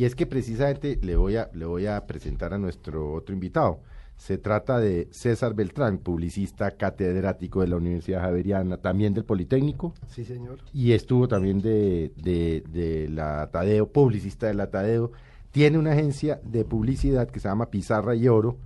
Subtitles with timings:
[0.00, 3.80] Y es que precisamente le voy a, le voy a presentar a nuestro otro invitado.
[4.16, 10.24] Se trata de César Beltrán, publicista catedrático de la Universidad Javeriana, también del Politécnico, Sí,
[10.24, 10.60] señor.
[10.72, 15.12] y estuvo también de, de, de la Tadeo, publicista de la Tadeo.
[15.50, 18.56] Tiene una agencia de publicidad que se llama Pizarra y Oro,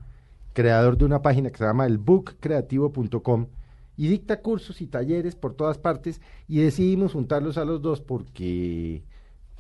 [0.53, 3.47] creador de una página que se llama elbookcreativo.com
[3.97, 9.03] y dicta cursos y talleres por todas partes y decidimos juntarlos a los dos porque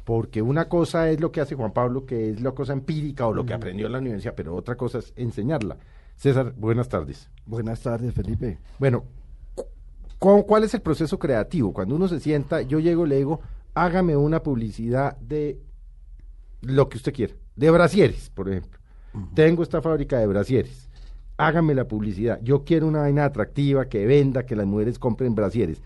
[0.04, 3.32] porque una cosa es lo que hace Juan Pablo, que es la cosa empírica o
[3.32, 5.78] lo que aprendió en la universidad, pero otra cosa es enseñarla.
[6.16, 7.30] César, buenas tardes.
[7.46, 8.58] Buenas tardes, Felipe.
[8.78, 9.04] Bueno,
[10.18, 11.72] cu- ¿cuál es el proceso creativo?
[11.72, 13.40] Cuando uno se sienta, yo llego y le digo,
[13.74, 15.58] hágame una publicidad de
[16.60, 18.78] lo que usted quiera, de brasieres, por ejemplo.
[19.34, 20.88] Tengo esta fábrica de brasieres.
[21.36, 22.40] Hágame la publicidad.
[22.42, 25.82] Yo quiero una vaina atractiva que venda, que las mujeres compren brasieres.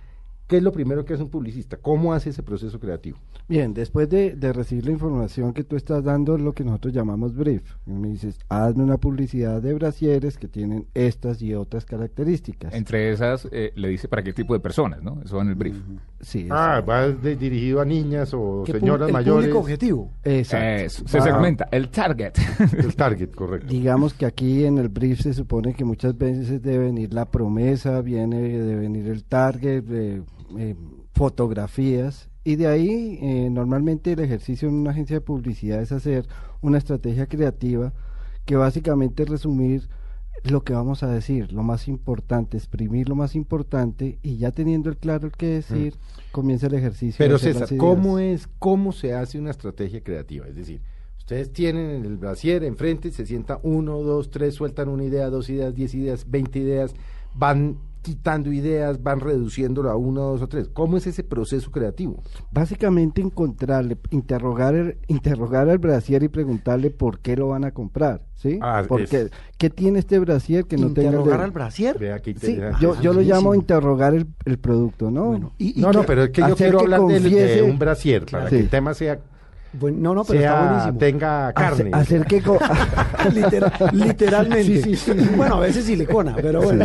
[0.48, 1.76] ¿Qué es lo primero que hace un publicista?
[1.76, 3.18] ¿Cómo hace ese proceso creativo?
[3.48, 6.94] Bien, después de, de recibir la información que tú estás dando, es lo que nosotros
[6.94, 7.62] llamamos brief.
[7.86, 12.72] Y me dices, hazme una publicidad de brasieres que tienen estas y otras características.
[12.72, 15.20] Entre esas, eh, le dice para qué tipo de personas, ¿no?
[15.22, 15.76] Eso va en el brief.
[16.20, 19.42] Sí, Ah, va de- dirigido a niñas o señoras el mayores.
[19.44, 20.10] público objetivo.
[20.24, 20.66] Exacto.
[20.84, 22.32] Eso, se Va- segmenta, el target.
[22.78, 23.66] El target, correcto.
[23.68, 28.00] Digamos que aquí en el brief se supone que muchas veces debe venir la promesa,
[28.00, 30.22] viene de venir el target, eh,
[30.56, 30.74] eh,
[31.12, 36.26] fotografías, y de ahí eh, normalmente el ejercicio en una agencia de publicidad es hacer
[36.62, 37.92] una estrategia creativa
[38.46, 39.88] que básicamente es resumir
[40.44, 44.88] lo que vamos a decir, lo más importante, exprimir lo más importante y ya teniendo
[44.88, 45.94] el claro el que decir,
[46.32, 47.16] comienza el ejercicio.
[47.18, 50.46] Pero César, ¿cómo es, cómo se hace una estrategia creativa?
[50.46, 50.80] Es decir,
[51.18, 55.74] ustedes tienen el brasier enfrente, se sienta uno, dos, tres, sueltan una idea, dos ideas,
[55.74, 56.94] diez ideas, veinte ideas,
[57.34, 57.78] van
[58.08, 60.68] quitando ideas, van reduciéndolo a uno, dos o tres.
[60.72, 62.22] ¿Cómo es ese proceso creativo?
[62.50, 68.22] Básicamente encontrarle, interrogar, el- interrogar al brasier y preguntarle por qué lo van a comprar,
[68.34, 68.58] ¿sí?
[68.62, 71.98] Ah, Porque, es- ¿qué tiene este brasier que no tenga Interrogar al brasier.
[71.98, 75.26] Vea Sí, yo, yo lo llamo interrogar el, el producto, ¿no?
[75.26, 78.24] Bueno, y- y no, no, pero es que yo quiero que hablar de, un brasier,
[78.24, 78.56] para Sí.
[78.56, 79.18] que el tema sea,
[79.72, 80.98] Bueno, no, no, pero está buenísimo.
[80.98, 81.90] tenga carne.
[81.92, 82.42] Hace- hacer que...
[83.32, 84.82] Literal- literalmente.
[84.82, 85.28] Sí, sí, sí.
[85.36, 86.84] Bueno, a veces silicona, pero bueno.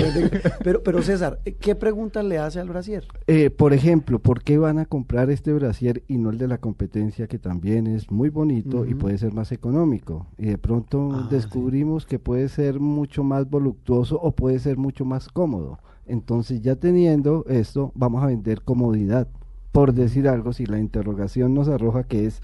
[0.64, 3.06] Pero, pero César, ¿qué preguntas le hace al brasier?
[3.28, 6.58] Eh, por ejemplo, ¿por qué van a comprar este brasier y no el de la
[6.58, 10.28] competencia que también es muy bonito y puede ser más económico?
[10.38, 15.06] Y de pronto Ah, descubrimos que puede ser mucho más voluptuoso o puede ser mucho
[15.06, 15.80] más cómodo.
[16.06, 19.28] Entonces ya teniendo esto, vamos a vender comodidad.
[19.72, 22.42] Por decir algo, si la interrogación nos arroja que es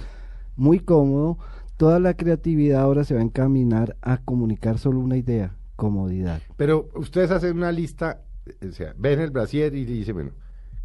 [0.60, 1.38] muy cómodo,
[1.78, 6.42] toda la creatividad ahora se va a encaminar a comunicar solo una idea, comodidad.
[6.58, 10.32] Pero ustedes hacen una lista, eh, o sea, ven el brasier y dicen, bueno,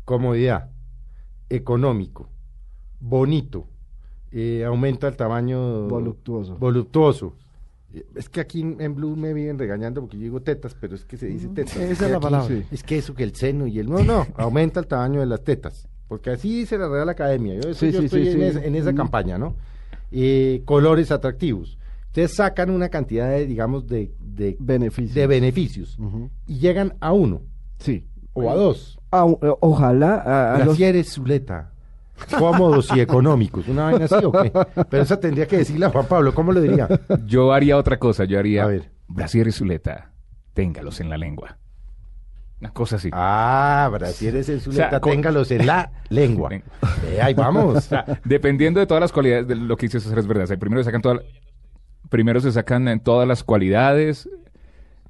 [0.05, 0.71] comodidad,
[1.51, 2.29] económico,
[3.01, 3.67] bonito,
[4.33, 6.57] eh, aumenta el tamaño Voluptuoso.
[6.57, 7.35] voluptuoso.
[7.93, 11.05] Eh, Es que aquí en Blue me vienen regañando porque yo digo tetas, pero es
[11.05, 11.77] que se dice tetas.
[11.77, 12.55] esa es la palabra.
[12.71, 13.89] Es que eso, que el seno y el...
[13.89, 15.89] No, no, aumenta el tamaño de las tetas.
[16.09, 17.55] Porque así dice la Real Academia.
[17.61, 18.43] Yo, Sí, yo sí, estoy sí, en, sí.
[18.45, 18.97] esa- en esa Mm.
[18.97, 19.55] campaña, ¿no?
[20.13, 21.79] Eh, colores atractivos.
[22.07, 25.15] Ustedes sacan una cantidad de, digamos, de, de, Beneficios.
[25.15, 25.99] de beneficios
[26.47, 27.43] y llegan a uno
[27.79, 28.07] Sí.
[28.35, 28.99] o a dos.
[29.11, 30.79] Ah, o- ojalá a, a los-
[31.13, 31.71] Zuleta.
[32.39, 33.67] Cómodos y económicos.
[33.67, 34.53] Una vaina así o qué.
[34.89, 36.33] Pero esa tendría que decirle a Juan Pablo.
[36.33, 36.89] ¿Cómo lo diría?
[37.27, 38.91] Yo haría otra cosa, yo haría A ver.
[39.09, 40.13] brasier y zuleta,
[40.53, 41.59] téngalos en la lengua.
[42.65, 43.11] Una cosa así.
[43.13, 44.87] Ah, Brasieres en Zuleta.
[44.87, 46.51] O sea, con- téngalos en la lengua.
[46.53, 47.77] Eh, ahí vamos.
[47.77, 50.45] O sea, dependiendo de todas las cualidades, de lo que dice César es verdad.
[50.45, 51.21] O sea, primero se sacan todas,
[52.09, 54.29] primero se sacan en todas las cualidades.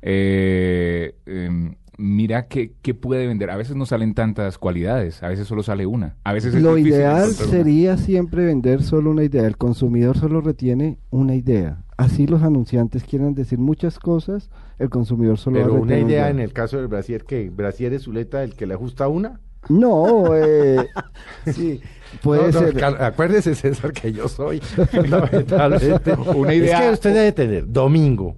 [0.03, 3.51] eh, em, mira qué, qué puede vender.
[3.51, 6.17] A veces no salen tantas cualidades, a veces solo sale una.
[6.25, 7.33] A veces es Lo ideal una.
[7.33, 9.47] sería siempre vender solo una idea.
[9.47, 11.84] El consumidor solo retiene una idea.
[11.97, 16.29] Así los anunciantes quieran decir muchas cosas, el consumidor solo va a Pero una idea
[16.29, 19.41] en el caso del Brasier, que Brasieres Zuleta, el que le ajusta una.
[19.69, 20.89] No, eh,
[21.53, 21.81] Sí.
[22.23, 22.85] puede No, no, ser.
[22.85, 24.61] acuérdese, César, que yo soy
[24.91, 26.13] fundamentalmente.
[26.35, 28.37] Una idea- Es que usted debe tener domingo,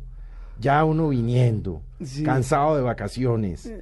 [0.60, 2.22] ya uno viniendo, Sí.
[2.24, 3.72] cansado de vacaciones,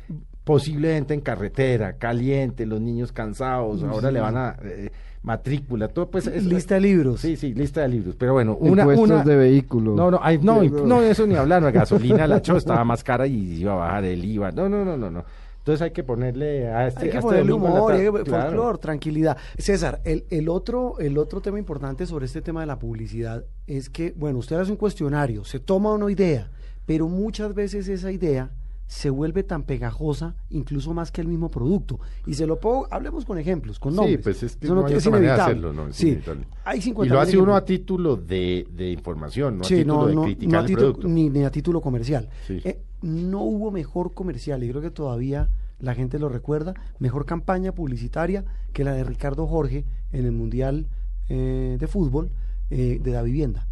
[0.44, 4.56] posiblemente en carretera, caliente, los niños cansados, ahora le van a.
[4.62, 4.90] eh,
[5.22, 7.20] matrícula, todo pues es- Lista de libros.
[7.22, 8.14] Sí, sí, lista de libros.
[8.18, 9.96] Pero bueno, una, Impuestos una de vehículos.
[9.96, 13.54] No, no, no, no, eso ni hablar, la gasolina, la cho estaba más cara y
[13.60, 14.50] iba a bajar el IVA.
[14.52, 15.24] No, no, no, no, no.
[15.60, 18.48] Entonces hay que ponerle a este Hay que a este ponerle humor, hay que- claro.
[18.50, 19.38] folclor, tranquilidad.
[19.56, 23.88] César, el, el otro, el otro tema importante sobre este tema de la publicidad es
[23.88, 26.50] que, bueno, usted hace un cuestionario, se toma una idea,
[26.84, 28.50] pero muchas veces esa idea
[28.86, 31.98] se vuelve tan pegajosa, incluso más que el mismo producto.
[32.26, 34.20] Y se lo puedo, hablemos con ejemplos, con Sí, nombres.
[34.22, 35.42] pues es Eso no hay es de inevitable.
[35.42, 35.86] hacerlo, ¿no?
[35.88, 36.46] Es sí, inevitable.
[36.64, 40.08] hay Y 50 lo hace uno a título de, de información, no a Sí, título
[40.08, 41.08] no, de criticar no a el título- producto.
[41.08, 42.28] ni, ni a título comercial.
[42.46, 42.60] Sí.
[42.64, 45.48] Eh, no hubo mejor comercial, y creo que todavía
[45.80, 50.86] la gente lo recuerda, mejor campaña publicitaria que la de Ricardo Jorge en el Mundial
[51.28, 52.30] eh, de Fútbol
[52.70, 53.66] eh, de la vivienda.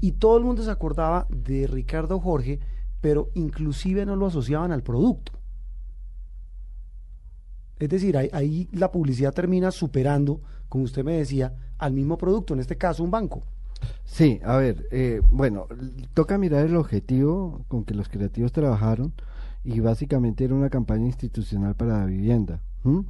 [0.00, 2.58] Y todo el mundo se acordaba de Ricardo Jorge,
[3.00, 5.32] pero inclusive no lo asociaban al producto.
[7.78, 12.54] Es decir, ahí, ahí la publicidad termina superando, como usted me decía, al mismo producto,
[12.54, 13.42] en este caso un banco.
[14.04, 15.66] Sí, a ver, eh, bueno,
[16.14, 19.14] toca mirar el objetivo con que los creativos trabajaron
[19.64, 22.60] y básicamente era una campaña institucional para la vivienda.
[22.84, 23.04] ¿M?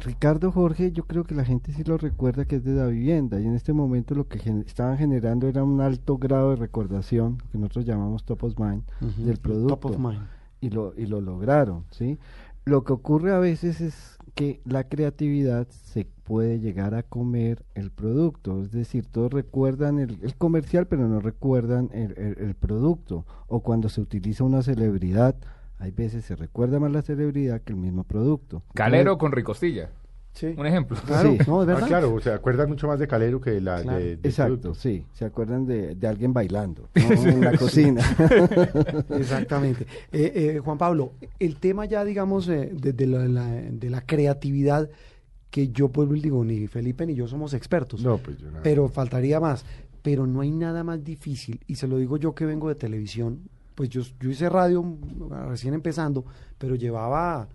[0.00, 3.40] Ricardo Jorge, yo creo que la gente sí lo recuerda que es de la vivienda
[3.40, 7.38] y en este momento lo que gen- estaban generando era un alto grado de recordación,
[7.44, 8.82] lo que nosotros llamamos top of mind,
[9.18, 10.22] del producto Top of mind.
[10.60, 12.18] y lo, y lo lograron, ¿sí?
[12.64, 17.90] Lo que ocurre a veces es que la creatividad se puede llegar a comer el
[17.92, 23.24] producto, es decir, todos recuerdan el, el comercial pero no recuerdan el, el- el producto,
[23.46, 25.36] o cuando se utiliza una celebridad,
[25.78, 28.62] hay veces se recuerda más la celebridad que el mismo producto.
[28.74, 29.90] Calero con ricostilla.
[30.32, 30.48] Sí.
[30.56, 30.98] Un ejemplo.
[31.06, 31.38] Claro, Sí.
[31.46, 31.86] no, Ah, verdad.
[31.88, 33.98] claro, se acuerdan mucho más de Calero que la Claro.
[33.98, 34.74] de, del Exacto, producto.
[34.74, 37.02] sí, se acuerdan de, de alguien bailando ¿no?
[37.30, 38.02] en la cocina.
[39.10, 39.86] Exactamente.
[40.12, 44.00] Eh, eh, Juan Pablo, el tema ya, digamos, eh, de, de la, la- de la
[44.02, 44.90] creatividad,
[45.50, 48.60] que yo pues digo, ni Felipe ni yo somos expertos, No, pues yo nada.
[48.62, 49.64] pero faltaría más.
[50.02, 53.40] Pero no hay nada más difícil, y se lo digo yo que vengo de televisión,
[53.76, 54.84] pues yo, yo hice radio
[55.48, 56.24] recién empezando,
[56.58, 57.46] pero llevaba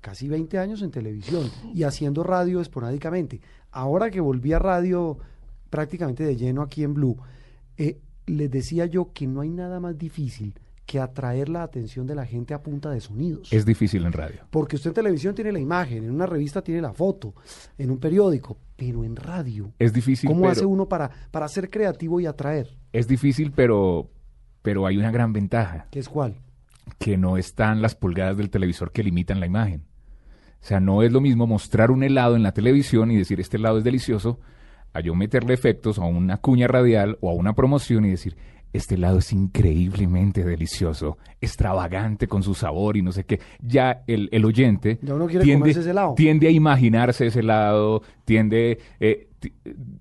[0.00, 3.40] casi 20 años en televisión y haciendo radio esporádicamente.
[3.70, 5.18] Ahora que volví a radio
[5.68, 7.18] prácticamente de lleno aquí en Blue,
[7.76, 12.14] eh, les decía yo que no hay nada más difícil que atraer la atención de
[12.14, 13.52] la gente a punta de sonidos.
[13.52, 14.46] Es difícil en radio.
[14.50, 17.34] Porque usted en televisión tiene la imagen, en una revista tiene la foto,
[17.76, 19.72] en un periódico, pero en radio.
[19.78, 22.70] Es difícil, ¿Cómo pero, hace uno para, para ser creativo y atraer?
[22.92, 24.08] es difícil, pero,
[24.66, 26.34] pero hay una gran ventaja, ¿Qué es cuál?
[26.98, 29.84] que no están las pulgadas del televisor que limitan la imagen.
[30.60, 33.58] O sea, no es lo mismo mostrar un helado en la televisión y decir este
[33.58, 34.40] helado es delicioso,
[34.92, 38.36] a yo meterle efectos a una cuña radial o a una promoción y decir
[38.76, 43.40] este helado es increíblemente delicioso, extravagante con su sabor y no sé qué.
[43.60, 46.14] Ya el, el oyente Ya uno quiere tiende, ese helado.
[46.16, 48.78] tiende a imaginarse ese helado, tiende...
[49.00, 49.28] eh,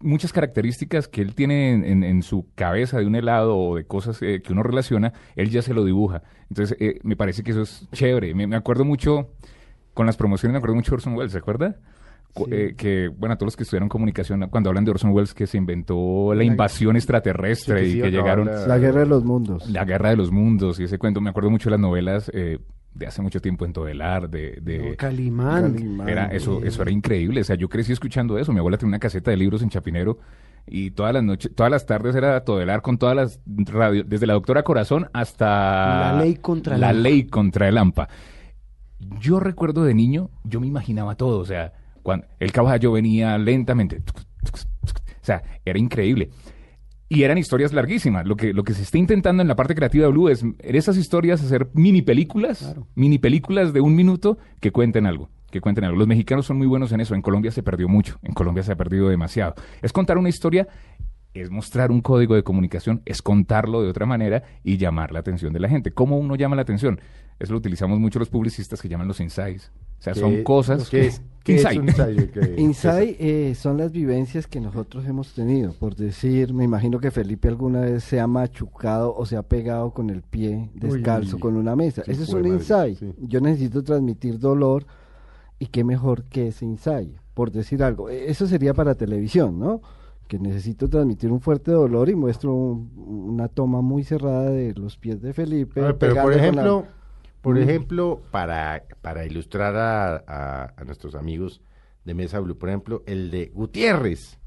[0.01, 3.86] muchas características que él tiene en, en- en su cabeza de un helado o de
[3.86, 6.24] cosas eh, que uno relaciona, él ya se lo dibuja.
[6.50, 8.33] Entonces, eh, me parece que eso es chévere.
[8.33, 9.30] Me, me acuerdo mucho,
[9.94, 11.75] con las promociones, me acuerdo mucho de Orson Welles, ¿se acuerda?
[12.52, 15.48] Eh, que, bueno, a todos los que estudiaron comunicación, cuando hablan de Orson Welles, que
[15.48, 19.24] se inventó la La- invasión extraterrestre Sí, y que llegaron la- La guerra de los
[19.24, 19.70] mundos.
[19.70, 21.22] la guerra de los mundos y ese cuento.
[21.22, 22.60] Me acuerdo mucho de las novelas eh,
[22.94, 24.58] de hace mucho tiempo en Todelar, de...
[24.62, 25.74] de No, Calimán.
[25.74, 26.10] Calimán.
[26.10, 27.42] era, eso, eso era increíble.
[27.42, 28.52] O sea, yo crecí escuchando eso.
[28.54, 30.18] Mi abuela tenía una caseta de libros en Chapinero
[30.68, 34.34] y todas las noches, todas las tardes era Todelar con todas las radios, desde la
[34.34, 37.01] Doctora Corazón hasta La ley contra el la AMPA.
[37.01, 38.10] ley contra el AMPA.
[39.20, 41.39] Yo recuerdo de niño, yo me imaginaba todo.
[41.39, 41.74] O sea,
[42.06, 44.04] cuando el caballo venía lentamente.
[44.46, 46.30] O sea, era increíble.
[47.10, 48.28] Y eran historias larguísimas.
[48.28, 50.56] Lo que, lo que se está intentando en la parte creativa de Blue es en
[50.60, 52.88] esas historias hacer mini películas, Claro.
[52.94, 55.30] mini películas de un minuto que cuenten algo.
[55.50, 55.98] Que cuenten algo.
[55.98, 57.16] Los mexicanos son muy buenos en eso.
[57.16, 58.20] En Colombia se perdió mucho.
[58.22, 59.56] En Colombia se ha perdido demasiado.
[59.82, 60.68] Es contar una historia,
[61.34, 65.54] es mostrar un código de comunicación, es contarlo de otra manera y llamar la atención
[65.54, 65.92] de la gente.
[65.92, 67.00] ¿Cómo uno llama la atención?
[67.40, 69.72] Eso lo utilizamos mucho los publicistas que llaman los insights.
[70.12, 70.90] O sea, son ¿Qué- cosas.
[70.90, 71.80] ¿Qué es, qué es Insight.
[71.82, 72.32] un ensayo?
[72.32, 77.12] Que- Insight eh, son las vivencias que nosotros hemos tenido, por decir, me imagino que
[77.12, 81.42] Felipe alguna vez se ha machucado o se ha pegado con el pie descalzo Uy,
[81.42, 82.04] con una mesa.
[82.08, 83.00] Ese es un de madre, insight.
[83.00, 83.14] sí.
[83.20, 84.86] Yo necesito transmitir dolor
[85.60, 88.10] y qué mejor que ese insight, por decir algo.
[88.10, 89.82] E- Eso sería para televisión, ¿no?
[90.28, 92.90] Que necesito transmitir un fuerte dolor y muestro un-
[93.30, 95.80] una toma muy cerrada de los pies de Felipe.
[95.82, 96.86] A ver, pero por la-
[97.46, 101.62] por ejemplo, para, para ilustrar a, a- a nuestros amigos
[102.04, 104.38] de Mesa Blue, por ejemplo, el de Gutiérrez.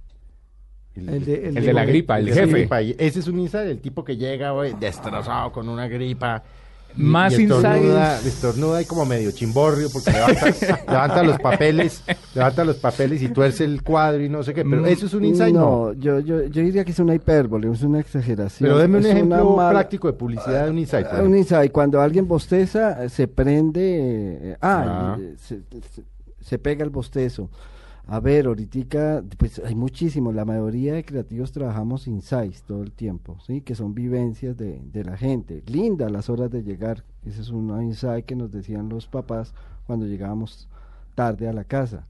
[0.95, 2.47] El de, El de la gripa, el jefe.
[2.47, 2.81] gripa.
[2.81, 6.43] Ese es un insight, el tipo que llega güey, destrozado con una gripa
[6.97, 7.77] Más y estornuda,
[8.17, 8.27] insights.
[8.27, 10.47] estornuda y como medio chimborrio porque levanta,
[10.89, 12.03] levanta los papeles,
[12.35, 14.65] levanta los papeles y tuerce el cuadro y no sé qué.
[14.65, 15.61] Pero Mm, eso es un insight, no.
[15.61, 18.69] no, yo, yo, yo diría que es una hipérbole, es una exageración.
[18.69, 21.07] Pero deme un ejemplo práctico de publicidad de un insight.
[21.07, 23.81] por Un insight, cuando alguien bosteza, se prende,
[24.53, 25.19] eh, ah, Ah.
[25.21, 25.57] eh, se,
[25.95, 26.03] se-
[26.41, 27.49] se pega el bostezo.
[28.11, 33.37] A ver, ahorita, pues hay muchísimos, la mayoría de creativos trabajamos insights todo el tiempo,
[33.47, 33.61] ¿sí?
[33.61, 35.63] Que son vivencias de, de la gente.
[35.67, 39.53] Linda las horas de llegar, ese es un insight que nos decían los papás
[39.87, 40.69] cuando llegábamos
[41.15, 42.09] tarde a la casa.